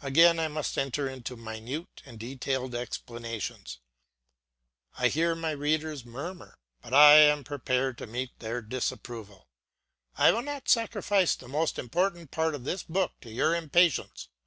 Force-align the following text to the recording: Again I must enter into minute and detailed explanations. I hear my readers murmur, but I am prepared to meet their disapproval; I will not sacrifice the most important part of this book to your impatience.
Again 0.00 0.38
I 0.38 0.48
must 0.48 0.78
enter 0.78 1.10
into 1.10 1.36
minute 1.36 2.00
and 2.06 2.18
detailed 2.18 2.74
explanations. 2.74 3.80
I 4.96 5.08
hear 5.08 5.34
my 5.34 5.50
readers 5.50 6.06
murmur, 6.06 6.56
but 6.80 6.94
I 6.94 7.16
am 7.16 7.44
prepared 7.44 7.98
to 7.98 8.06
meet 8.06 8.30
their 8.38 8.62
disapproval; 8.62 9.46
I 10.16 10.32
will 10.32 10.40
not 10.40 10.70
sacrifice 10.70 11.34
the 11.34 11.48
most 11.48 11.78
important 11.78 12.30
part 12.30 12.54
of 12.54 12.64
this 12.64 12.82
book 12.82 13.12
to 13.20 13.28
your 13.30 13.54
impatience. 13.54 14.28